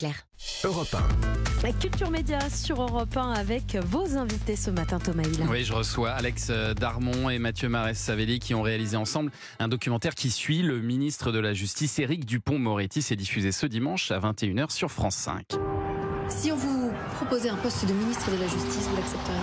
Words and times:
Claire. 0.00 0.26
Europe 0.64 0.96
La 1.62 1.72
culture 1.72 2.10
média 2.10 2.38
sur 2.48 2.80
Europe 2.80 3.14
1 3.14 3.32
avec 3.32 3.76
vos 3.76 4.16
invités 4.16 4.56
ce 4.56 4.70
matin, 4.70 4.98
Thomas 4.98 5.24
Hill. 5.24 5.42
Oui, 5.50 5.62
je 5.62 5.74
reçois 5.74 6.12
Alex 6.12 6.50
Darmon 6.50 7.28
et 7.28 7.38
Mathieu 7.38 7.68
Marès-Savelli 7.68 8.38
qui 8.38 8.54
ont 8.54 8.62
réalisé 8.62 8.96
ensemble 8.96 9.30
un 9.58 9.68
documentaire 9.68 10.14
qui 10.14 10.30
suit 10.30 10.62
le 10.62 10.80
ministre 10.80 11.32
de 11.32 11.38
la 11.38 11.52
Justice, 11.52 11.98
Éric 11.98 12.24
Dupont-Moretti. 12.24 13.02
C'est 13.02 13.14
diffusé 13.14 13.52
ce 13.52 13.66
dimanche 13.66 14.10
à 14.10 14.18
21h 14.18 14.70
sur 14.70 14.90
France 14.90 15.16
5. 15.16 15.44
Si 16.30 16.50
on 16.50 16.56
vous 16.56 16.92
proposait 17.16 17.50
un 17.50 17.56
poste 17.56 17.86
de 17.86 17.92
ministre 17.92 18.30
de 18.30 18.40
la 18.40 18.48
Justice, 18.48 18.88
vous 18.88 18.96
l'accepteriez? 18.96 19.40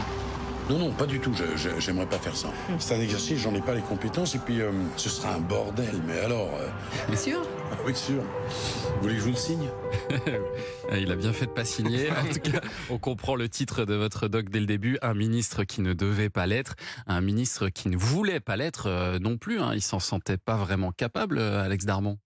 Non, 0.71 0.79
non, 0.79 0.91
pas 0.91 1.05
du 1.05 1.19
tout. 1.19 1.33
J'aimerais 1.77 2.07
pas 2.07 2.17
faire 2.17 2.35
ça. 2.35 2.49
C'est 2.79 2.95
un 2.95 2.99
exercice, 2.99 3.37
j'en 3.39 3.53
ai 3.53 3.61
pas 3.61 3.75
les 3.75 3.81
compétences 3.81 4.33
et 4.33 4.39
puis 4.39 4.61
euh, 4.61 4.71
ce 4.95 5.09
sera 5.09 5.35
un 5.35 5.39
bordel. 5.39 6.01
Mais 6.07 6.19
alors, 6.19 6.49
euh, 6.59 7.15
Sûr 7.15 7.41
ah 7.41 7.56
oui, 7.85 7.95
sûr. 7.95 8.21
Vous 8.21 9.01
voulez 9.01 9.13
que 9.15 9.19
je 9.19 9.25
vous 9.25 9.31
le 9.31 9.35
signe? 9.35 9.69
Il 10.93 11.11
a 11.11 11.15
bien 11.15 11.33
fait 11.33 11.45
de 11.45 11.51
pas 11.51 11.65
signer. 11.65 12.09
En 12.11 12.33
tout 12.33 12.39
cas, 12.39 12.61
on 12.89 12.97
comprend 12.97 13.35
le 13.35 13.49
titre 13.49 13.85
de 13.85 13.93
votre 13.95 14.27
doc 14.27 14.49
dès 14.49 14.59
le 14.59 14.65
début. 14.65 14.97
Un 15.01 15.13
ministre 15.13 15.63
qui 15.63 15.81
ne 15.81 15.93
devait 15.93 16.29
pas 16.29 16.47
l'être, 16.47 16.75
un 17.07 17.21
ministre 17.21 17.69
qui 17.69 17.89
ne 17.89 17.97
voulait 17.97 18.39
pas 18.39 18.55
l'être 18.57 18.87
euh, 18.87 19.19
non 19.19 19.37
plus. 19.37 19.59
hein. 19.59 19.71
Il 19.73 19.81
s'en 19.81 19.99
sentait 19.99 20.37
pas 20.37 20.55
vraiment 20.55 20.91
capable, 20.91 21.37
euh, 21.37 21.63
Alex 21.63 21.85
Darmon. 21.85 22.17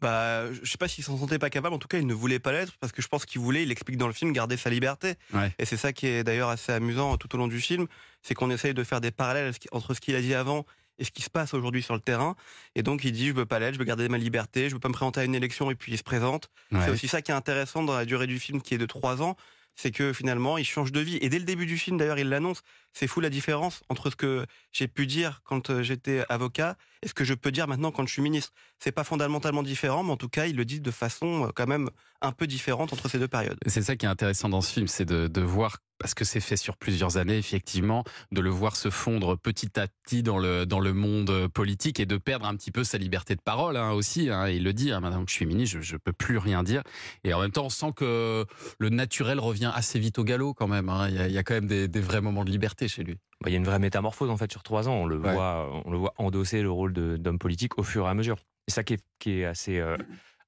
Bah, 0.00 0.52
je 0.52 0.68
sais 0.68 0.78
pas 0.78 0.88
s'il 0.88 1.04
s'en 1.04 1.16
sentait 1.16 1.38
pas 1.38 1.48
capable. 1.50 1.74
En 1.74 1.78
tout 1.78 1.86
cas, 1.88 1.98
il 1.98 2.06
ne 2.08 2.14
voulait 2.14 2.40
pas 2.40 2.50
l'être 2.50 2.72
parce 2.80 2.92
que 2.92 3.00
je 3.02 3.08
pense 3.08 3.24
qu'il 3.24 3.40
voulait. 3.40 3.62
Il 3.62 3.70
explique 3.70 3.96
dans 3.96 4.08
le 4.08 4.12
film 4.12 4.32
garder 4.32 4.56
sa 4.56 4.68
liberté. 4.68 5.14
Ouais. 5.32 5.52
Et 5.60 5.64
c'est 5.64 5.76
ça 5.76 5.92
qui 5.92 6.08
est 6.08 6.24
d'ailleurs 6.24 6.48
assez 6.48 6.72
amusant 6.72 7.16
tout 7.16 7.32
au 7.34 7.38
long 7.38 7.46
du 7.46 7.60
film, 7.60 7.86
c'est 8.22 8.34
qu'on 8.34 8.50
essaye 8.50 8.74
de 8.74 8.82
faire 8.82 9.00
des 9.00 9.12
parallèles 9.12 9.52
entre 9.70 9.94
ce 9.94 10.00
qu'il 10.00 10.16
a 10.16 10.20
dit 10.20 10.34
avant 10.34 10.66
et 10.98 11.04
ce 11.04 11.10
qui 11.10 11.22
se 11.22 11.30
passe 11.30 11.54
aujourd'hui 11.54 11.82
sur 11.82 11.94
le 11.94 12.00
terrain. 12.00 12.36
Et 12.74 12.82
donc 12.82 13.04
il 13.04 13.12
dit 13.12 13.28
je 13.28 13.32
veux 13.32 13.46
pas 13.46 13.58
l'être, 13.58 13.74
je 13.74 13.78
veux 13.78 13.84
garder 13.84 14.08
ma 14.08 14.18
liberté, 14.18 14.68
je 14.68 14.74
veux 14.74 14.80
pas 14.80 14.88
me 14.88 14.94
présenter 14.94 15.20
à 15.20 15.24
une 15.24 15.34
élection 15.34 15.70
et 15.70 15.74
puis 15.74 15.92
il 15.92 15.98
se 15.98 16.02
présente. 16.02 16.48
Ouais. 16.70 16.80
C'est 16.84 16.90
aussi 16.90 17.08
ça 17.08 17.22
qui 17.22 17.30
est 17.30 17.34
intéressant 17.34 17.82
dans 17.82 17.94
la 17.94 18.04
durée 18.04 18.26
du 18.26 18.38
film 18.38 18.62
qui 18.62 18.74
est 18.74 18.78
de 18.78 18.86
trois 18.86 19.22
ans, 19.22 19.36
c'est 19.74 19.90
que 19.90 20.12
finalement 20.12 20.58
il 20.58 20.64
change 20.64 20.92
de 20.92 21.00
vie. 21.00 21.18
Et 21.22 21.28
dès 21.28 21.38
le 21.38 21.44
début 21.44 21.66
du 21.66 21.78
film 21.78 21.96
d'ailleurs 21.96 22.18
il 22.18 22.28
l'annonce. 22.28 22.62
C'est 22.92 23.06
fou 23.06 23.20
la 23.20 23.30
différence 23.30 23.82
entre 23.88 24.10
ce 24.10 24.16
que 24.16 24.44
j'ai 24.70 24.86
pu 24.86 25.06
dire 25.06 25.40
quand 25.44 25.70
euh, 25.70 25.82
j'étais 25.82 26.24
avocat 26.28 26.76
et 27.02 27.08
ce 27.08 27.14
que 27.14 27.24
je 27.24 27.32
peux 27.32 27.50
dire 27.50 27.66
maintenant 27.66 27.90
quand 27.90 28.06
je 28.06 28.12
suis 28.12 28.22
ministre. 28.22 28.52
C'est 28.78 28.92
pas 28.92 29.04
fondamentalement 29.04 29.62
différent, 29.62 30.04
mais 30.04 30.12
en 30.12 30.18
tout 30.18 30.28
cas 30.28 30.46
il 30.46 30.56
le 30.56 30.66
dit 30.66 30.80
de 30.80 30.90
façon 30.90 31.46
euh, 31.46 31.50
quand 31.54 31.66
même 31.66 31.88
un 32.20 32.32
peu 32.32 32.46
différente 32.46 32.92
entre 32.92 33.08
ces 33.08 33.18
deux 33.18 33.28
périodes. 33.28 33.58
C'est 33.66 33.82
ça 33.82 33.96
qui 33.96 34.04
est 34.04 34.10
intéressant 34.10 34.50
dans 34.50 34.60
ce 34.60 34.72
film, 34.72 34.88
c'est 34.88 35.06
de, 35.06 35.26
de 35.26 35.40
voir, 35.40 35.78
parce 36.02 36.14
que 36.14 36.24
c'est 36.24 36.40
fait 36.40 36.56
sur 36.56 36.76
plusieurs 36.76 37.16
années, 37.16 37.38
effectivement, 37.38 38.02
de 38.32 38.40
le 38.40 38.50
voir 38.50 38.74
se 38.76 38.90
fondre 38.90 39.38
petit 39.38 39.78
à 39.78 39.86
petit 39.86 40.22
dans 40.24 40.38
le, 40.38 40.66
dans 40.66 40.80
le 40.80 40.92
monde 40.92 41.46
politique 41.48 42.00
et 42.00 42.06
de 42.06 42.16
perdre 42.16 42.44
un 42.46 42.56
petit 42.56 42.72
peu 42.72 42.82
sa 42.84 42.98
liberté 42.98 43.36
de 43.36 43.40
parole 43.40 43.76
hein, 43.76 43.92
aussi. 43.92 44.28
hein. 44.28 44.48
il 44.48 44.64
le 44.64 44.72
dit, 44.72 44.90
hein, 44.92 45.00
maintenant 45.00 45.24
que 45.24 45.30
je 45.30 45.36
suis 45.36 45.46
ministre, 45.46 45.78
je 45.80 45.94
ne 45.94 45.98
peux 45.98 46.12
plus 46.12 46.38
rien 46.38 46.62
dire. 46.64 46.82
Et 47.22 47.32
en 47.32 47.40
même 47.40 47.52
temps, 47.52 47.66
on 47.66 47.70
sent 47.70 47.92
que 47.96 48.44
le 48.78 48.88
naturel 48.88 49.38
revient 49.38 49.70
assez 49.74 49.98
vite 50.00 50.18
au 50.18 50.24
galop 50.24 50.54
quand 50.54 50.66
même. 50.68 50.88
hein. 50.88 51.08
Il, 51.08 51.14
y 51.14 51.18
a, 51.20 51.28
il 51.28 51.32
y 51.32 51.38
a 51.38 51.42
quand 51.44 51.54
même 51.54 51.68
des, 51.68 51.86
des 51.88 52.00
vrais 52.00 52.20
moments 52.20 52.44
de 52.44 52.50
liberté 52.50 52.88
chez 52.88 53.04
lui. 53.04 53.14
Bah, 53.40 53.48
il 53.48 53.52
y 53.52 53.54
a 53.54 53.58
une 53.58 53.64
vraie 53.64 53.78
métamorphose 53.78 54.28
en 54.30 54.36
fait 54.36 54.50
sur 54.50 54.62
trois 54.64 54.88
ans. 54.88 54.94
On 54.94 55.06
le 55.06 55.18
Ouais. 55.18 55.32
voit, 55.32 55.70
on 55.84 55.90
le 55.92 55.98
voit 55.98 56.14
endosser 56.18 56.62
le 56.62 56.70
rôle 56.70 56.92
d'homme 56.92 57.38
politique 57.38 57.78
au 57.78 57.84
fur 57.84 58.06
et 58.06 58.08
à 58.08 58.14
mesure. 58.14 58.36
Et 58.66 58.72
ça 58.72 58.82
qui 58.82 58.94
est, 58.94 59.04
qui 59.20 59.38
est 59.40 59.44
assez 59.44 59.78
euh, 59.78 59.96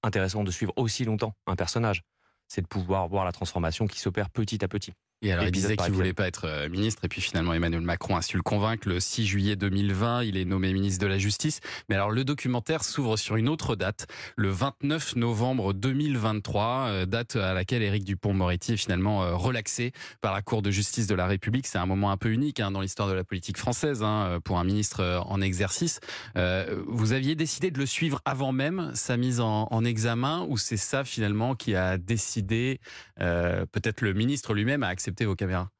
intéressant 0.03 0.43
de 0.43 0.51
suivre 0.51 0.73
aussi 0.77 1.05
longtemps 1.05 1.35
un 1.47 1.55
personnage, 1.55 2.03
c'est 2.49 2.61
de 2.61 2.67
pouvoir 2.67 3.09
voir 3.09 3.25
la 3.25 3.33
transformation 3.33 3.87
qui 3.87 3.99
s'opère 4.01 4.31
petit 4.31 4.65
à 4.65 4.69
petit. 4.69 4.93
Et 5.25 5.33
alors, 5.33 5.45
il 5.47 5.51
disait 5.51 5.77
qu'il 5.77 5.93
voulait 5.93 6.11
épisode. 6.11 6.17
pas 6.17 6.29
être 6.29 6.45
euh, 6.45 6.69
ministre, 6.69 7.03
et 7.05 7.09
puis 7.09 7.21
finalement 7.21 7.55
Emmanuel 7.55 7.81
Macron 7.81 8.17
a 8.17 8.23
su 8.23 8.37
le 8.37 8.43
convaincre. 8.43 8.89
Le 8.89 9.01
6 9.01 9.27
juillet 9.27 9.57
2020, 9.57 10.23
il 10.23 10.37
est 10.37 10.45
nommé 10.45 10.73
ministre 10.73 11.03
de 11.03 11.09
la 11.09 11.19
Justice. 11.19 11.61
Mais 11.89 11.97
alors, 11.97 12.11
le 12.11 12.25
documentaire 12.25 12.85
s'ouvre 12.85 13.17
sur 13.17 13.37
une 13.37 13.49
autre 13.49 13.75
date, 13.75 14.07
le 14.37 14.51
29 14.51 15.17
novembre 15.17 15.73
2023, 15.73 16.87
euh, 16.89 17.07
date 17.07 17.37
à 17.37 17.55
laquelle 17.55 17.83
Éric 17.83 18.05
Dupont-Moretti 18.05 18.75
est 18.75 18.77
finalement 18.77 19.25
euh, 19.25 19.35
relaxé 19.35 19.93
par 20.21 20.35
la 20.35 20.43
Cour 20.43 20.63
de 20.63 20.71
justice 20.71 21.07
de 21.07 21.15
la 21.15 21.27
République. 21.27 21.67
C'est 21.67 21.79
un 21.79 21.87
moment 21.87 22.11
un 22.11 22.17
peu 22.17 22.31
unique 22.31 22.61
hein, 22.61 22.71
dans 22.71 22.81
l'histoire 22.81 23.09
de 23.09 23.15
la 23.15 23.25
politique 23.25 23.57
française 23.57 24.03
hein, 24.03 24.39
pour 24.45 24.59
un 24.59 24.65
ministre 24.65 25.25
en 25.27 25.41
exercice. 25.41 26.01
Euh, 26.37 26.83
vous 26.87 27.13
aviez 27.13 27.35
décidé 27.35 27.71
de 27.71 27.79
le 27.79 27.87
suivre 27.87 28.21
avant 28.25 28.53
même 28.53 28.91
sa 28.95 29.17
mise 29.17 29.41
en, 29.41 29.69
en 29.71 29.85
examen, 29.85 30.47
ou 30.49 30.59
c'est 30.59 30.77
ça 30.77 31.05
finalement 31.05 31.55
qui 31.55 31.75
a 31.75 31.99
décidé, 31.99 32.81
euh, 33.21 33.67
peut-être 33.67 34.01
le 34.01 34.13
ministre 34.13 34.55
lui-même 34.55 34.83
a 34.83 34.89
accepté 34.89 35.14
vos 35.25 35.37
caméras? 35.37 35.71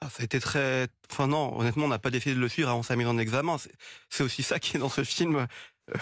Ah, 0.00 0.10
ça 0.10 0.22
a 0.22 0.24
été 0.24 0.40
très. 0.40 0.88
Enfin 1.10 1.28
non, 1.28 1.56
honnêtement, 1.58 1.84
on 1.86 1.88
n'a 1.88 2.00
pas 2.00 2.10
décidé 2.10 2.34
de 2.34 2.40
le 2.40 2.48
suivre 2.48 2.68
avant 2.68 2.82
sa 2.82 2.96
mise 2.96 3.06
en 3.06 3.16
examen. 3.16 3.56
C'est- 4.10 4.24
aussi 4.24 4.42
ça 4.42 4.58
qui 4.58 4.76
est 4.76 4.80
dans 4.80 4.88
ce 4.90 5.04
film 5.04 5.36
euh, 5.36 5.96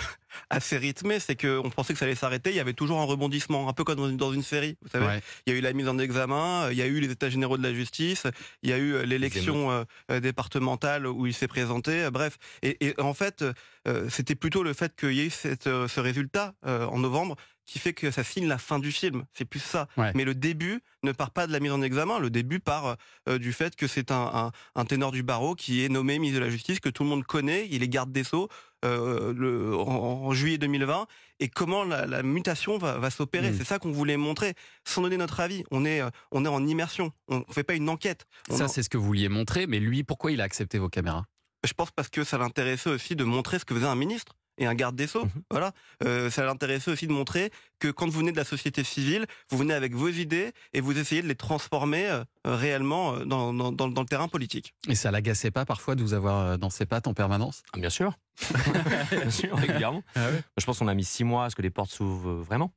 assez 0.50 0.76
rythmé, 0.76 1.20
c'est 1.20 1.36
qu'on 1.36 1.70
pensait 1.70 1.92
que 1.92 1.98
ça 1.98 2.04
allait 2.06 2.14
s'arrêter. 2.14 2.50
Il 2.50 2.56
y 2.56 2.60
avait 2.60 2.72
toujours 2.72 3.00
un 3.00 3.04
rebondissement, 3.04 3.68
un 3.68 3.72
peu 3.72 3.84
comme 3.84 3.96
dans 3.96 4.08
une, 4.08 4.16
dans 4.16 4.32
une 4.32 4.42
série. 4.42 4.76
Vous 4.82 4.88
savez, 4.88 5.06
Ouais. 5.06 5.20
il 5.46 5.52
y 5.52 5.56
a 5.56 5.58
eu 5.58 5.60
la 5.62 5.72
mise 5.72 5.88
en 5.88 5.98
examen, 5.98 6.70
il 6.70 6.78
y 6.78 6.82
a 6.82 6.86
eu 6.86 6.98
les 7.00 7.10
États 7.10 7.30
généraux 7.30 7.58
de 7.58 7.62
la 7.62 7.74
justice, 7.74 8.26
il 8.62 8.70
y 8.70 8.72
a 8.72 8.78
eu 8.78 8.94
euh, 8.94 9.02
l'élection 9.04 9.70
euh, 10.10 10.20
départementale 10.20 11.06
où 11.06 11.26
il 11.26 11.34
s'est 11.34 11.48
présenté. 11.48 12.10
bref, 12.10 12.38
et, 12.62 12.84
et 12.86 13.00
en 13.00 13.14
fait, 13.14 13.44
euh, 13.86 14.08
c'était 14.08 14.34
plutôt 14.36 14.62
le 14.62 14.72
fait 14.72 14.96
qu'il 14.96 15.12
y 15.12 15.20
ait 15.20 15.26
eu 15.26 15.30
cette, 15.30 15.64
ce 15.64 16.00
résultat 16.00 16.54
euh, 16.66 16.86
en 16.86 16.98
novembre 16.98 17.36
qui 17.64 17.78
fait 17.78 17.92
que 17.92 18.10
ça 18.10 18.24
signe 18.24 18.46
la 18.48 18.58
fin 18.58 18.78
du 18.78 18.90
film. 18.92 19.24
C'est 19.32 19.44
plus 19.44 19.60
ça. 19.60 19.86
Ouais. 19.96 20.10
Mais 20.14 20.24
le 20.24 20.34
début 20.34 20.80
ne 21.02 21.12
part 21.12 21.30
pas 21.30 21.46
de 21.46 21.52
la 21.52 21.60
mise 21.60 21.72
en 21.72 21.80
examen. 21.82 22.18
Le 22.18 22.28
début 22.30 22.58
part 22.60 22.96
euh, 23.28 23.38
du 23.38 23.52
fait 23.52 23.76
que 23.76 23.86
c'est 23.86 24.10
un, 24.10 24.30
un, 24.34 24.50
un 24.74 24.84
ténor 24.84 25.12
du 25.12 25.22
barreau 25.22 25.54
qui 25.54 25.84
est 25.84 25.88
nommé 25.88 26.18
ministre 26.18 26.40
de 26.40 26.44
la 26.44 26.50
Justice, 26.50 26.80
que 26.80 26.88
tout 26.88 27.04
le 27.04 27.08
monde 27.08 27.24
connaît. 27.24 27.68
Il 27.70 27.82
est 27.82 27.88
garde 27.88 28.10
des 28.12 28.24
Sceaux 28.24 28.48
euh, 28.84 29.32
le, 29.36 29.76
en, 29.76 30.24
en 30.26 30.32
juillet 30.32 30.58
2020. 30.58 31.06
Et 31.40 31.48
comment 31.48 31.84
la, 31.84 32.06
la 32.06 32.22
mutation 32.22 32.78
va, 32.78 32.98
va 32.98 33.10
s'opérer. 33.10 33.50
Mm. 33.52 33.58
C'est 33.58 33.64
ça 33.64 33.78
qu'on 33.78 33.92
voulait 33.92 34.16
montrer, 34.16 34.54
sans 34.84 35.02
donner 35.02 35.16
notre 35.16 35.40
avis. 35.40 35.64
On 35.70 35.84
est, 35.84 36.00
euh, 36.00 36.10
on 36.32 36.44
est 36.44 36.48
en 36.48 36.66
immersion. 36.66 37.12
On 37.28 37.38
ne 37.38 37.44
fait 37.52 37.64
pas 37.64 37.74
une 37.74 37.88
enquête. 37.88 38.26
On 38.50 38.56
Ça, 38.56 38.64
en- 38.64 38.68
c'est 38.68 38.82
ce 38.82 38.90
que 38.90 38.96
vous 38.98 39.06
vouliez 39.06 39.28
montrer, 39.28 39.66
mais 39.66 39.78
lui, 39.78 40.02
pourquoi 40.04 40.32
il 40.32 40.40
a 40.40 40.44
accepté 40.44 40.78
vos 40.78 40.88
caméras? 40.88 41.24
Je 41.64 41.72
pense 41.74 41.92
parce 41.92 42.08
que 42.08 42.24
ça 42.24 42.38
l'intéressait 42.38 42.90
aussi 42.90 43.14
de 43.14 43.22
montrer 43.22 43.60
ce 43.60 43.64
que 43.64 43.72
faisait 43.74 43.86
un 43.86 43.94
ministre 43.94 44.34
et 44.58 44.66
un 44.66 44.74
garde 44.74 44.96
des 44.96 45.06
sceaux. 45.06 45.24
Mhm. 45.24 45.42
Voilà, 45.50 45.72
Euh, 46.04 46.30
ça 46.30 46.44
l'intéressait 46.44 46.90
aussi 46.90 47.06
de 47.06 47.12
montrer 47.12 47.50
que 47.78 47.88
quand 47.88 48.08
vous 48.08 48.18
venez 48.18 48.32
de 48.32 48.36
la 48.36 48.44
société 48.44 48.84
civile, 48.84 49.26
vous 49.50 49.58
venez 49.58 49.74
avec 49.74 49.94
vos 49.94 50.08
idées 50.08 50.52
et 50.72 50.80
vous 50.80 50.96
essayez 50.98 51.22
de 51.22 51.26
les 51.28 51.34
transformer 51.34 52.06
euh, 52.08 52.24
réellement 52.44 53.14
euh, 53.14 53.24
dans, 53.24 53.52
dans, 53.54 53.72
dans, 53.72 53.88
dans 53.88 54.00
le 54.02 54.06
terrain 54.08 54.28
politique. 54.28 54.74
Et 54.88 54.94
ça 54.94 55.10
l'agaçait 55.10 55.50
pas 55.50 55.64
parfois 55.64 55.94
de 55.94 56.02
vous 56.02 56.14
avoir 56.14 56.38
euh, 56.46 56.56
dans 56.56 56.70
ses 56.70 56.86
pattes 56.86 57.06
en 57.06 57.14
permanence? 57.14 57.62
Ah, 57.72 57.78
bien 57.78 57.90
sûr, 57.90 58.18
bien 59.10 59.30
sûr, 59.30 59.56
régulièrement. 59.56 60.02
Je 60.56 60.64
pense 60.64 60.78
qu'on 60.78 60.88
a 60.88 60.94
mis 60.94 61.04
six 61.04 61.24
mois 61.24 61.46
à 61.46 61.50
ce 61.50 61.56
que 61.56 61.62
les 61.62 61.70
portes 61.70 61.90
s'ouvrent 61.90 62.32
vraiment. 62.34 62.72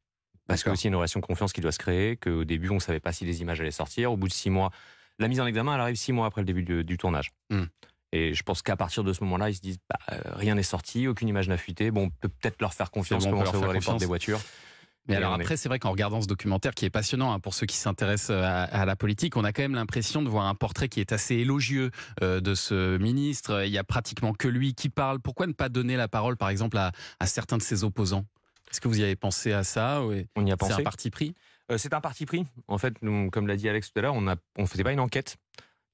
Parce 0.47 0.61
que 0.61 0.65
D'accord. 0.65 0.73
aussi 0.73 0.83
il 0.83 0.85
y 0.85 0.89
a 0.89 0.91
une 0.91 0.95
relation 0.97 1.19
de 1.19 1.25
confiance 1.25 1.53
qui 1.53 1.61
doit 1.61 1.71
se 1.71 1.79
créer, 1.79 2.17
qu'au 2.17 2.43
début 2.43 2.69
on 2.69 2.79
savait 2.79 2.99
pas 2.99 3.11
si 3.11 3.25
les 3.25 3.41
images 3.41 3.59
allaient 3.61 3.71
sortir. 3.71 4.11
Au 4.11 4.17
bout 4.17 4.27
de 4.27 4.33
six 4.33 4.51
mois, 4.51 4.69
la 5.17 5.27
mise 5.27 5.39
en 5.39 5.47
examen 5.47 5.73
elle 5.73 5.81
arrive 5.81 5.95
six 5.95 6.11
mois 6.13 6.27
après 6.27 6.41
le 6.41 6.45
début 6.45 6.61
du, 6.61 6.83
du 6.83 6.97
tournage. 6.97 7.31
Hmm. 7.49 7.63
Et 8.17 8.33
je 8.33 8.43
pense 8.43 8.61
qu'à 8.61 8.77
partir 8.77 9.03
de 9.03 9.11
ce 9.11 9.23
moment-là, 9.25 9.49
ils 9.49 9.55
se 9.55 9.61
disent 9.61 9.79
bah, 9.89 9.99
euh, 10.13 10.19
rien 10.35 10.55
n'est 10.55 10.63
sorti, 10.63 11.07
aucune 11.07 11.27
image 11.27 11.49
n'a 11.49 11.57
fuité. 11.57 11.91
Bon, 11.91 12.03
on 12.05 12.09
peut 12.09 12.29
peut-être 12.29 12.61
leur 12.61 12.73
faire 12.73 12.89
confiance, 12.89 13.23
C'est 13.23 13.29
bon, 13.29 13.39
commencer 13.39 13.51
leur 13.51 13.55
à 13.55 13.59
faire 13.59 13.69
ouvrir 13.69 13.81
les 13.81 13.85
portes 13.85 13.99
des 13.99 14.05
voitures. 14.05 14.39
Mais 15.07 15.15
alors 15.15 15.33
après, 15.33 15.55
c'est 15.57 15.69
vrai 15.69 15.77
qu'en 15.79 15.91
regardant 15.91 16.21
ce 16.21 16.27
documentaire 16.27 16.73
qui 16.73 16.85
est 16.85 16.89
passionnant 16.89 17.31
hein, 17.33 17.39
pour 17.39 17.53
ceux 17.53 17.65
qui 17.67 17.75
s'intéressent 17.75 18.31
euh, 18.31 18.41
à, 18.41 18.63
à 18.63 18.85
la 18.85 18.95
politique, 18.95 19.35
on 19.37 19.43
a 19.43 19.51
quand 19.53 19.61
même 19.61 19.75
l'impression 19.75 20.23
de 20.23 20.29
voir 20.29 20.45
un 20.47 20.55
portrait 20.55 20.87
qui 20.89 20.99
est 20.99 21.11
assez 21.11 21.35
élogieux 21.35 21.91
euh, 22.23 22.39
de 22.41 22.55
ce 22.55 22.97
ministre. 22.97 23.65
Il 23.65 23.71
y 23.71 23.77
a 23.77 23.83
pratiquement 23.83 24.33
que 24.33 24.47
lui 24.47 24.73
qui 24.73 24.89
parle. 24.89 25.19
Pourquoi 25.19 25.45
ne 25.45 25.53
pas 25.53 25.69
donner 25.69 25.95
la 25.95 26.07
parole, 26.07 26.37
par 26.37 26.49
exemple, 26.49 26.77
à, 26.77 26.91
à 27.19 27.27
certains 27.27 27.57
de 27.57 27.61
ses 27.61 27.83
opposants? 27.83 28.25
Est-ce 28.71 28.81
que 28.81 28.87
vous 28.87 28.99
y 28.99 29.03
avez 29.03 29.15
pensé 29.15 29.51
à 29.51 29.63
ça? 29.63 30.01
On 30.01 30.45
y 30.45 30.51
a 30.51 30.53
C'est 30.53 30.57
pensé? 30.57 30.73
un 30.73 30.83
parti 30.83 31.11
pris? 31.11 31.35
Euh, 31.71 31.77
c'est 31.77 31.93
un 31.93 32.01
parti 32.01 32.25
pris. 32.25 32.45
En 32.67 32.77
fait, 32.79 32.95
nous, 33.03 33.29
comme 33.29 33.45
l'a 33.47 33.57
dit 33.57 33.69
Alex 33.69 33.91
tout 33.91 33.99
à 33.99 34.01
l'heure, 34.01 34.15
on 34.15 34.21
ne 34.21 34.33
on 34.57 34.65
faisait 34.65 34.83
pas 34.83 34.91
une 34.91 34.99
enquête. 34.99 35.37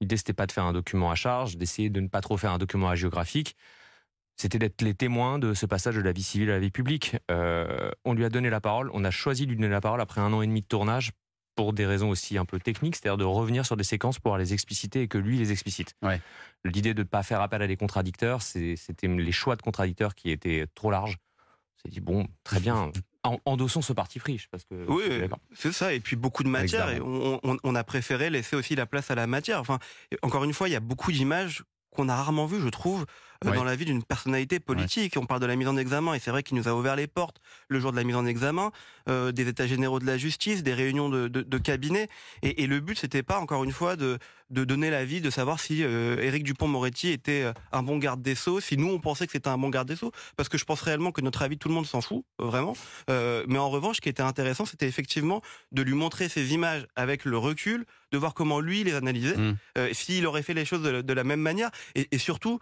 L'idée, 0.01 0.17
c'était 0.17 0.33
pas 0.33 0.47
de 0.47 0.51
faire 0.51 0.65
un 0.65 0.73
document 0.73 1.11
à 1.11 1.15
charge, 1.15 1.57
d'essayer 1.57 1.89
de 1.89 2.01
ne 2.01 2.07
pas 2.07 2.21
trop 2.21 2.35
faire 2.35 2.51
un 2.51 2.57
document 2.57 2.89
hagiographique. 2.89 3.55
C'était 4.35 4.57
d'être 4.57 4.81
les 4.81 4.95
témoins 4.95 5.37
de 5.37 5.53
ce 5.53 5.67
passage 5.67 5.95
de 5.95 6.01
la 6.01 6.11
vie 6.11 6.23
civile 6.23 6.49
à 6.49 6.53
la 6.53 6.59
vie 6.59 6.71
publique. 6.71 7.15
Euh, 7.29 7.91
on 8.03 8.13
lui 8.13 8.25
a 8.25 8.29
donné 8.29 8.49
la 8.49 8.59
parole. 8.59 8.89
On 8.93 9.03
a 9.03 9.11
choisi 9.11 9.45
de 9.45 9.51
lui 9.51 9.57
donner 9.57 9.69
la 9.69 9.81
parole 9.81 10.01
après 10.01 10.19
un 10.19 10.33
an 10.33 10.41
et 10.41 10.47
demi 10.47 10.61
de 10.61 10.67
tournage 10.67 11.11
pour 11.55 11.73
des 11.73 11.85
raisons 11.85 12.09
aussi 12.09 12.37
un 12.39 12.45
peu 12.45 12.59
techniques, 12.59 12.95
c'est-à-dire 12.95 13.17
de 13.17 13.23
revenir 13.23 13.65
sur 13.65 13.77
des 13.77 13.83
séquences 13.83 14.17
pour 14.17 14.35
les 14.37 14.53
expliciter 14.53 15.01
et 15.01 15.07
que 15.07 15.19
lui 15.19 15.37
les 15.37 15.51
explicite. 15.51 15.93
Ouais. 16.01 16.19
L'idée 16.65 16.95
de 16.95 17.03
ne 17.03 17.07
pas 17.07 17.21
faire 17.21 17.41
appel 17.41 17.61
à 17.61 17.67
des 17.67 17.77
contradicteurs, 17.77 18.41
c'était 18.41 19.07
les 19.07 19.31
choix 19.31 19.55
de 19.55 19.61
contradicteurs 19.61 20.15
qui 20.15 20.31
étaient 20.31 20.65
trop 20.73 20.89
larges. 20.89 21.17
S'est 21.83 21.89
dit, 21.89 21.99
bon, 21.99 22.27
très 22.43 22.59
bien, 22.59 22.91
en- 23.23 23.39
endossons 23.45 23.81
ce 23.81 23.93
parti 23.93 24.19
pris. 24.19 24.37
Je 24.37 24.43
sais 24.43 24.49
pas 24.51 24.59
ce 24.59 24.65
que- 24.65 24.85
Oui, 24.87 25.03
c'est 25.55 25.71
ça. 25.71 25.93
Et 25.93 25.99
puis 25.99 26.15
beaucoup 26.15 26.43
de 26.43 26.49
matière. 26.49 26.89
Et 26.91 27.01
on, 27.01 27.39
on- 27.43 27.57
on 27.63 27.75
a 27.75 27.83
préféré 27.83 28.29
laisser 28.29 28.55
aussi 28.55 28.75
la 28.75 28.85
place 28.85 29.09
à 29.11 29.15
la 29.15 29.25
matière. 29.27 29.59
Enfin, 29.59 29.79
encore 30.21 30.43
une 30.43 30.53
fois, 30.53 30.69
il 30.69 30.71
y 30.71 30.75
a 30.75 30.79
beaucoup 30.79 31.11
d'images 31.11 31.63
qu'on 31.93 32.07
a 32.07 32.15
rarement 32.15 32.45
vues, 32.45 32.61
je 32.61 32.69
trouve. 32.69 33.05
euh, 33.43 33.49
Ouais. 33.49 33.55
dans 33.57 33.63
la 33.63 33.75
vie 33.75 33.85
d'une 33.85 34.03
personnalité 34.03 34.59
politique. 34.59 35.15
On 35.17 35.25
parle 35.25 35.39
de 35.41 35.47
la 35.47 35.55
mise 35.55 35.67
en 35.67 35.75
examen 35.75 36.13
et 36.13 36.19
c'est 36.19 36.29
vrai 36.29 36.43
qu'il 36.43 36.55
nous 36.57 36.67
a 36.67 36.75
ouvert 36.75 36.95
les 36.95 37.07
portes 37.07 37.41
le 37.69 37.79
jour 37.79 37.89
de 37.91 37.97
la 37.97 38.03
mise 38.03 38.15
en 38.15 38.27
examen, 38.27 38.71
euh, 39.09 39.31
des 39.31 39.47
états 39.47 39.65
généraux 39.65 39.99
de 39.99 40.05
la 40.05 40.15
justice, 40.15 40.61
des 40.61 40.75
réunions 40.75 41.09
de, 41.09 41.27
de, 41.27 41.41
de 41.41 41.57
cabinet. 41.57 42.07
Et, 42.43 42.61
et 42.61 42.67
le 42.67 42.79
but, 42.81 42.99
c'était 42.99 43.23
pas 43.23 43.39
encore 43.39 43.63
une 43.63 43.71
fois 43.71 43.95
de, 43.95 44.19
de 44.51 44.63
donner 44.65 44.89
l'avis, 44.89 45.21
de 45.21 45.29
savoir 45.29 45.59
si 45.59 45.83
euh, 45.83 46.17
Éric 46.21 46.43
Dupont-Moretti 46.43 47.09
était 47.09 47.43
euh, 47.43 47.53
un 47.71 47.81
bon 47.83 47.97
garde 47.97 48.21
des 48.21 48.35
sceaux, 48.35 48.59
si 48.59 48.77
nous 48.77 48.89
on 48.89 48.99
pensait 48.99 49.25
que 49.25 49.31
c'était 49.31 49.47
un 49.49 49.57
bon 49.57 49.69
garde 49.69 49.87
des 49.87 49.95
sceaux, 49.95 50.11
parce 50.37 50.49
que 50.49 50.57
je 50.57 50.65
pense 50.65 50.81
réellement 50.81 51.11
que 51.11 51.21
notre 51.21 51.41
avis, 51.41 51.57
tout 51.57 51.69
le 51.69 51.73
monde 51.73 51.85
s'en 51.87 52.01
fout, 52.01 52.23
euh, 52.41 52.45
vraiment. 52.45 52.75
Euh, 53.09 53.43
mais 53.47 53.57
en 53.57 53.69
revanche, 53.69 53.95
ce 53.97 54.01
qui 54.01 54.09
était 54.09 54.21
intéressant, 54.23 54.65
c'était 54.65 54.87
effectivement 54.87 55.41
de 55.71 55.81
lui 55.81 55.93
montrer 55.93 56.29
ces 56.29 56.53
images 56.53 56.85
avec 56.95 57.25
le 57.25 57.37
recul, 57.37 57.85
de 58.11 58.17
voir 58.17 58.33
comment 58.33 58.59
lui 58.59 58.83
les 58.83 58.93
analysait, 58.93 59.37
Mm. 59.37 59.57
euh, 59.77 59.93
s'il 59.93 60.25
aurait 60.27 60.43
fait 60.43 60.53
les 60.53 60.65
choses 60.65 60.83
de, 60.83 61.01
de 61.01 61.13
la 61.13 61.23
même 61.23 61.41
manière, 61.41 61.71
et, 61.95 62.07
et 62.11 62.17
surtout, 62.17 62.59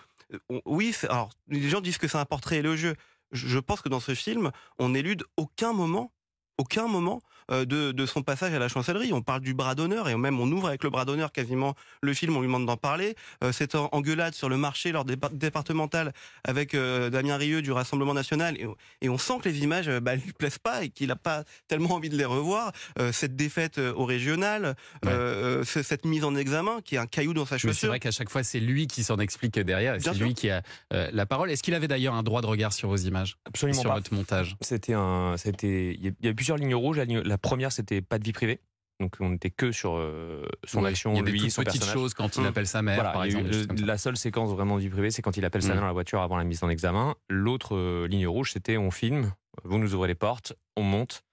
on- 0.50 0.62
oui, 0.66 0.96
alors 1.10 1.32
les 1.48 1.68
gens 1.70 1.82
disent 1.82 1.98
que 1.98 2.08
c'est 2.08 2.18
un 2.18 2.26
portrait 2.26 2.58
élogieux. 2.58 2.94
Je, 3.32 3.48
je 3.48 3.60
pense 3.60 3.82
que 3.82 3.90
dans 3.90 4.00
ce 4.00 4.14
film, 4.16 4.52
on 4.78 4.94
élude 4.94 5.24
aucun 5.38 5.74
moment, 5.74 6.12
aucun 6.60 6.88
moment 6.88 7.22
euh, 7.52 7.66
de, 7.66 7.92
de 7.92 8.06
son 8.06 8.22
passage 8.22 8.54
à 8.54 8.60
la 8.60 8.68
chancellerie. 8.68 9.12
On 9.12 9.24
parle 9.24 9.42
du 9.42 9.56
bras 9.56 9.74
d'honneur 9.74 10.08
et 10.08 10.16
même 10.16 10.40
on 10.40 10.46
ouvre 10.52 10.68
avec 10.68 10.84
le 10.84 10.92
bras 10.92 11.04
d'honneur 11.06 11.32
quasiment 11.32 11.74
le 12.02 12.14
film, 12.14 12.36
on 12.38 12.42
lui 12.42 12.48
demande 12.48 12.68
d'en 12.68 12.78
parler. 12.78 13.16
Euh, 13.44 13.52
cette 13.52 13.74
en- 13.74 13.90
engueulade 13.92 14.36
sur 14.36 14.50
le 14.50 14.58
marché 14.58 14.92
lors 14.92 15.04
des 15.04 15.16
dépar- 15.16 15.34
départementales 15.34 16.14
avec 16.44 16.76
euh, 16.76 17.10
Damien 17.10 17.38
Rieu 17.38 17.64
du 17.64 17.72
Rassemblement 17.72 18.14
National 18.14 18.56
et, 18.58 18.68
et 19.02 19.10
on 19.10 19.18
sent 19.18 19.34
que 19.42 19.50
les 19.50 19.64
images 19.64 19.90
bah, 20.00 20.16
lui 20.16 20.32
plaisent 20.34 20.60
pas 20.60 20.84
et 20.84 20.90
qu'il 20.90 21.08
n'a 21.08 21.16
pas 21.16 21.44
tellement 21.68 21.96
envie 21.96 22.10
de 22.10 22.18
les 22.18 22.26
revoir. 22.26 22.72
Euh, 23.00 23.12
cette 23.12 23.36
défaite 23.36 23.80
au 23.80 24.06
régional, 24.06 24.76
Ouais. 25.06 25.62
cette 25.66 26.06
mise 26.06 26.24
en 26.24 26.36
examen 26.36 26.82
qui 26.84 26.96
est 26.96 27.00
un 27.00 27.06
caillou 27.08 27.34
dans 27.34 27.46
sa 27.46 27.56
Mais 27.56 27.60
c'est 27.60 27.68
chaussure. 27.70 27.90
vrai 27.90 28.00
qu'à 28.00 28.12
chaque 28.12 28.30
fois, 28.30 28.44
c'est 28.44 28.60
lui 28.60 28.86
qui 28.88 29.04
s'en 29.04 29.18
explique 29.18 29.58
derrière. 29.60 29.96
et 29.96 30.00
C'est 30.00 30.14
lui 30.16 30.34
qui 30.34 30.50
a 30.50 30.62
euh, 30.94 31.10
la 31.14 31.26
parole. 31.26 31.50
Est-ce 31.52 31.64
qu'il 31.64 31.74
avait 31.74 31.88
d'ailleurs 31.88 32.14
un 32.14 32.24
droit 32.24 32.42
de 32.42 32.48
regard 32.48 32.74
sur 32.74 32.90
vos 32.90 32.98
images 32.98 33.38
et 33.46 33.50
Absolument 33.50 33.80
sur 33.82 33.90
pas. 33.90 33.96
votre 33.96 34.14
montage? 34.14 34.56
C'était 34.62 34.94
un, 34.94 35.36
c'était, 35.38 35.96
il 35.96 36.06
y 36.06 36.08
a- 36.10 36.12
y 36.22 36.28
a 36.28 36.34
plusieurs 36.54 36.58
lignes 36.70 36.76
rouges. 36.76 36.98
La, 36.98 37.06
ligne- 37.06 37.22
la 37.22 37.38
première, 37.38 37.72
c'était 37.72 38.02
pas 38.02 38.18
de 38.20 38.24
vie 38.24 38.34
privée. 38.34 38.60
Donc 39.00 39.16
on 39.22 39.30
n'était 39.30 39.50
que 39.50 39.72
sur 39.72 39.96
euh, 39.96 40.46
son 40.66 40.84
action, 40.84 41.14
Il 41.14 41.18
y 41.18 41.20
a 41.20 41.24
des 41.24 41.32
lui, 41.32 41.40
toutes 41.40 41.50
son 41.52 41.62
petites 41.64 41.80
personnage. 41.82 41.94
choses 42.04 42.14
quand 42.14 42.36
il 42.36 42.42
Mm. 42.44 42.46
appelle 42.48 42.68
sa 42.68 42.82
mère, 42.82 42.96
Voilà, 42.96 43.12
par 43.12 43.24
exemple. 43.24 43.50
le- 43.50 43.86
la 43.86 43.98
seule 43.98 44.18
séquence 44.18 44.50
vraiment 44.52 44.76
de 44.76 44.82
vie 44.82 44.90
privée, 44.90 45.10
c'est 45.10 45.22
quand 45.22 45.38
il 45.38 45.46
appelle 45.46 45.62
sa 45.62 45.70
Mm. 45.70 45.72
mère 45.72 45.82
dans 45.82 45.88
la 45.88 45.94
voiture 45.94 46.22
avant 46.22 46.36
la 46.38 46.44
mise 46.44 46.64
en 46.64 46.70
examen. 46.70 47.16
L'autre 47.30 47.76
euh, 47.78 48.08
ligne 48.10 48.28
rouge, 48.28 48.52
c'était 48.52 48.76
on 48.76 48.92
filme, 48.92 49.32
vous 49.64 49.78
nous 49.78 49.94
ouvrez 49.96 50.10
les 50.10 50.16
portes, 50.16 50.54
on 50.76 50.84
monte. 50.84 51.24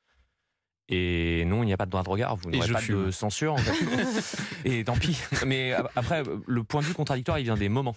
Et 0.88 1.44
non, 1.46 1.64
il 1.64 1.66
n'y 1.66 1.72
a 1.72 1.76
pas 1.76 1.86
de 1.86 1.90
droit 1.90 2.04
de 2.04 2.08
regard, 2.08 2.36
vous 2.36 2.48
n'aurez 2.50 2.70
pas 2.72 2.78
fume. 2.78 3.06
de 3.06 3.10
censure. 3.10 3.54
En 3.54 3.56
fait. 3.56 3.72
et 4.64 4.84
tant 4.84 4.96
pis. 4.96 5.18
Mais 5.44 5.72
a- 5.72 5.90
après, 5.96 6.22
le 6.46 6.62
point 6.62 6.82
de 6.82 6.86
vue 6.86 6.94
contradictoire, 6.94 7.40
il 7.40 7.44
vient 7.44 7.56
des 7.56 7.68
moments. 7.68 7.96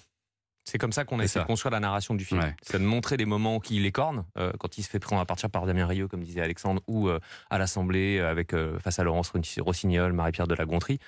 C'est 0.70 0.78
comme 0.78 0.92
ça 0.92 1.04
qu'on 1.04 1.20
a 1.20 1.24
essayé 1.24 1.40
ça. 1.40 1.42
de 1.42 1.48
construire 1.48 1.72
la 1.72 1.80
narration 1.80 2.14
du 2.14 2.24
film. 2.24 2.42
Ouais. 2.42 2.56
C'est 2.62 2.78
de 2.78 2.84
montrer 2.84 3.18
des 3.18 3.26
moments 3.26 3.60
qui 3.60 3.80
les 3.80 3.92
cornent, 3.92 4.24
euh, 4.38 4.52
quand 4.60 4.78
il 4.78 4.84
se 4.84 4.90
fait 4.90 5.00
prendre 5.00 5.20
à 5.22 5.26
partir 5.26 5.50
par 5.50 5.66
Damien 5.66 5.88
Rieu, 5.88 6.08
comme 6.08 6.24
disait 6.24 6.42
Alexandre, 6.42 6.82
ou 6.88 7.10
euh, 7.10 7.20
à 7.50 7.58
l'Assemblée 7.58 8.20
euh, 8.20 8.30
avec 8.30 8.54
euh, 8.54 8.78
face 8.80 9.00
à 9.00 9.04
Laurence 9.04 9.34
Rossignol, 9.60 10.14
Marie-Pierre 10.14 10.48
de 10.48 10.54
la 10.54 10.66
Gontrie. 10.66 11.00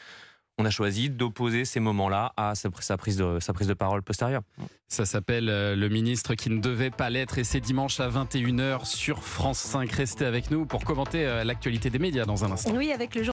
On 0.57 0.65
a 0.65 0.69
choisi 0.69 1.09
d'opposer 1.09 1.63
ces 1.63 1.79
moments-là 1.79 2.33
à 2.37 2.55
sa, 2.55 2.69
sa 2.79 2.97
prise 2.97 3.17
de, 3.17 3.39
sa 3.39 3.53
prise 3.53 3.67
de 3.67 3.73
parole 3.73 4.01
postérieure. 4.03 4.41
Ça 4.87 5.05
s'appelle 5.05 5.45
Le 5.45 5.87
ministre 5.87 6.35
qui 6.35 6.49
ne 6.49 6.59
devait 6.59 6.91
pas 6.91 7.09
l'être 7.09 7.37
et 7.37 7.43
c'est 7.43 7.61
dimanche 7.61 7.99
à 7.99 8.09
21h 8.09 8.85
sur 8.85 9.23
France 9.23 9.59
5. 9.59 9.89
Restez 9.91 10.25
avec 10.25 10.51
nous 10.51 10.65
pour 10.65 10.83
commenter 10.83 11.41
l'actualité 11.45 11.89
des 11.89 11.99
médias 11.99 12.25
dans 12.25 12.43
un 12.43 12.51
instant. 12.51 12.73
Oui, 12.75 12.91
avec 12.91 13.15
le 13.15 13.23